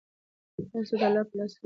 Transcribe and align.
هر 0.71 0.83
څه 0.89 0.95
د 0.99 1.03
الله 1.07 1.21
په 1.29 1.33
لاس 1.37 1.51
کې 1.51 1.55
دي. 1.55 1.59